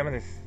[0.00, 0.42] 山です。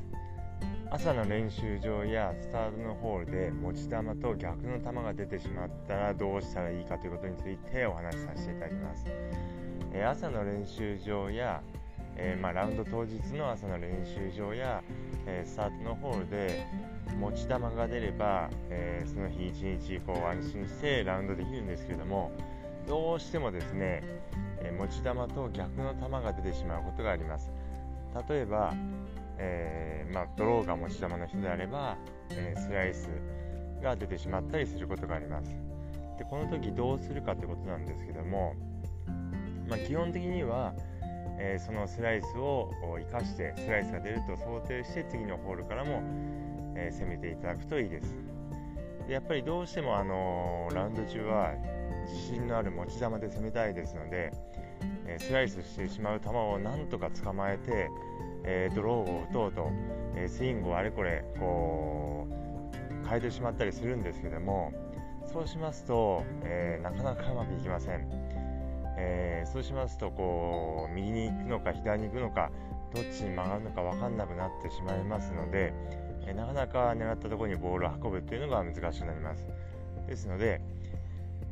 [0.90, 3.90] 朝の練習場やスタートのホールで持ち球
[4.20, 9.04] と逆の球が出てしまったらどうしたらいいかということについてお話しさせていただきます、
[9.92, 11.62] えー、朝の練習場や、
[12.16, 14.82] えー、まあ、ラウンド当日の朝の練習場や、
[15.24, 16.66] えー、スタートのホールで
[17.20, 22.32] 持ち球が出れば、えその日一日こう安心してラウンドできるんですけれども
[22.88, 24.02] どうしてもですね、
[24.58, 27.52] え持ち球と逆の球が出てしまうことがあります。
[28.28, 28.74] 例えば、
[29.38, 31.96] えー、まあ、ドローが持ち球の人であれば、
[32.30, 33.08] えー、スライス
[33.82, 35.50] が出てしまったりすることがあります。
[36.18, 38.54] でこの時どうするかってことなんですけども、
[39.68, 40.72] まあ、基本的には、
[41.38, 42.70] えー、そのスライスを
[43.00, 46.02] 生かしてスライスが出ると想定して次のホールからも、
[46.76, 48.14] え攻めていただくといいです。
[49.06, 51.52] でやっぱりどうしても、あのラウンド中は
[52.06, 54.32] 自信のある持ち球で攻めたいですので、
[55.06, 57.90] えスライスしてしまう球をなんとか捕まえて、
[58.44, 59.72] えー、ドローを打とうと、
[60.16, 64.72] えー、スイングをあれこれこう変えてしまったりするんですけども
[65.32, 68.06] そうしますと、えー、なかなかうまくいきません、
[68.96, 72.50] えそうしますとこう右に行くのか左に行くのか
[72.94, 75.72] どっちに曲がるのか分かんなくなってしまいますので、
[76.26, 79.44] えなかなか狙ったところにボールを運ぶというのが難しくなります。
[80.06, 80.60] ですので、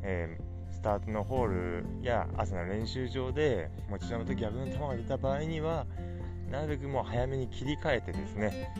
[0.03, 0.37] え
[0.71, 5.85] スタートのホールや朝の練習場で持ち球と逆の球が出た場合には
[6.51, 8.73] なるべくもう早めに切り替えてですね、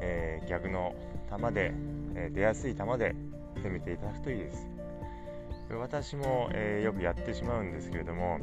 [0.00, 0.94] えー、逆の
[1.30, 1.72] 球で、
[2.14, 3.14] えー、出やすい球で
[3.62, 4.68] 攻めていただくといいです。
[5.78, 8.38] 私も、えー、よくやってしまうんですけれども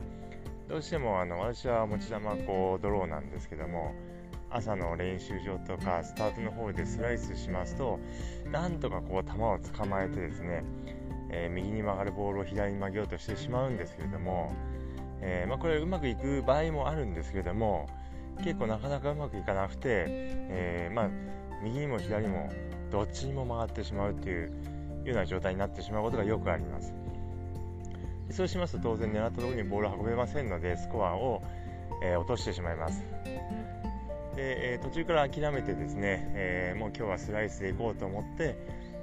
[0.67, 2.13] どうしてもあの私は持ち球
[2.45, 3.93] こうドローなんですけども
[4.51, 7.99] 朝の練習場とかスタートの方でスライスしますと
[8.51, 10.63] なんとかこう球を捕まえてですね、
[11.31, 14.51] えー、右に曲がるボールを左に曲げようとしてしまうんですけれども、
[15.21, 17.87] えー、まあ、これうまくいく場合もあるんですけれども
[18.43, 21.09] 結構なかなかうまくいかなくて、えー、まあ、
[21.63, 22.49] 右にも左も
[22.91, 24.51] どっちにも曲がってしまうという
[25.05, 26.93] ような状態になってしまうことがよくあります。
[28.31, 31.41] そうしますと当然狙ったところにボールを運べませんのでスコアを、
[32.03, 33.03] えー、落としてしまいます。
[34.35, 38.55] で、えー、途中から諦めてですね、え、もう今日はスライスでいこうと思って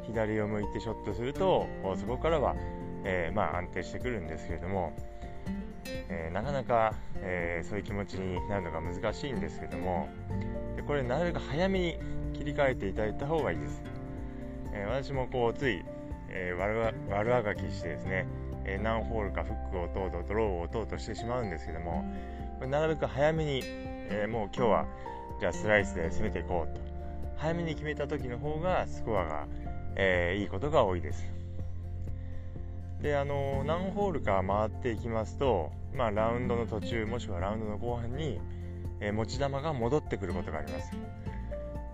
[0.07, 2.55] 左を向いてショットするとそこからは、
[3.05, 4.93] えまあ、安定してくるんですけれども
[6.09, 10.09] えー、なかなか、えー、そういう気持ちになるのが難しいんですけども
[10.77, 11.99] でこれなるべく早めに
[12.35, 13.83] 切り替えていただいた方がいいです、
[14.73, 15.83] えー、私もこうつい、
[16.29, 18.27] え悪あがきしてですね、
[18.65, 22.05] え何ホールかフックを打とうとドローを打とうとしてしまうんですけども
[22.59, 24.87] これなるべく早めに、えもう今日は
[25.41, 26.97] じゃあスライスで攻めていこうと。
[27.37, 29.47] 早めに決めた時の方がスコアが、
[29.97, 31.46] えいいことが多いです。
[33.03, 38.41] であの何ホールか回っていきますと、まあ、ラウンドの途中もしくはラウンドの後半に、
[39.01, 40.93] えー、持ち球が戻ってくることがあります、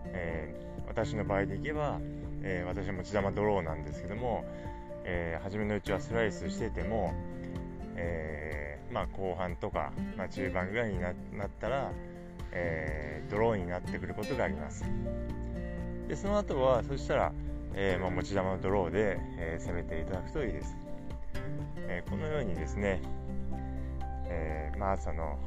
[0.06, 1.98] えー、私の場合でいけば、
[2.42, 4.44] えー、私は持ち球ドローなんですけども、
[5.04, 7.12] え初めのうちはスライスしてても、
[7.96, 11.14] えまあ、後半とか、まあ、中盤ぐらいになっ
[11.60, 11.90] たら、
[12.52, 14.84] えドローになってくることがあります。
[16.08, 17.32] でその後はそしたら、
[17.74, 20.81] えまあ、持ち球のドローで、え攻めていただくといいです。
[21.76, 23.00] えー、このようにですね、
[24.26, 25.38] えー、まあ、朝の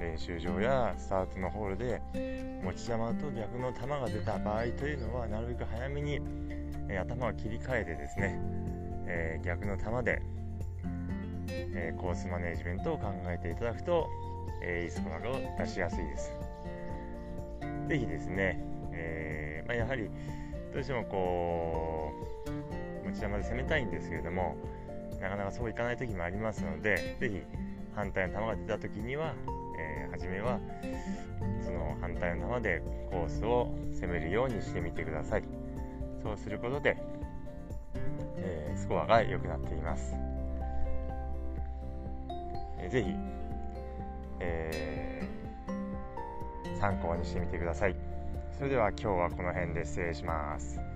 [0.00, 2.02] 練習場やスタートのホールで
[2.64, 6.20] 持ち球と逆の球が出た場合というのはなるべく早めに、
[6.88, 8.40] えー、頭を切り替えてですね、
[9.06, 10.22] え逆の球で、
[11.48, 14.08] えコースマネジメントを考えていただくと、
[14.62, 16.32] えいいスコアが出しやすいです。
[17.88, 20.08] 是非ですね、えまあ、やはり
[20.74, 22.12] どうしてもこ
[23.04, 24.56] う持ち球で攻めたいんですけれども
[25.24, 27.42] なかなかそういかない時もありますので是非
[27.94, 29.34] 反対の球が出た時には、
[29.78, 30.60] えー、初めは
[31.64, 35.44] その反対の球でコースを攻めるようにしてみてください。
[36.22, 36.98] そうすることで、
[38.36, 40.14] えー、スコアが良くなっています、
[42.80, 43.10] えー、ぜひ、
[44.40, 47.96] えー、参考にしてみてください。
[48.58, 50.93] それでは今日はこの辺で失礼します。